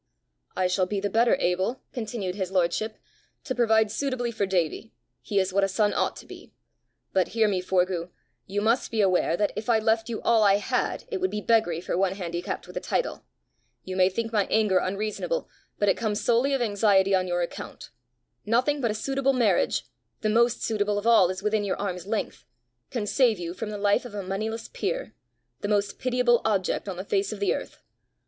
[0.55, 2.97] "I shall be the better able," continued his lordship,
[3.43, 6.51] "to provide suitably for Davie; he is what a son ought to be!
[7.13, 8.09] But hear me, Forgue:
[8.47, 11.39] you must be aware that, if I left you all I had, it would be
[11.39, 13.25] beggary for one handicapped with a title.
[13.83, 17.91] You may think my anger unreasonable, but it comes solely of anxiety on your account.
[18.43, 19.85] Nothing but a suitable marriage
[20.21, 22.43] the most suitable of all is within your arm's length
[22.89, 25.13] can save you from the life of a moneyless peer
[25.59, 27.83] the most pitiable object on the face of the earth.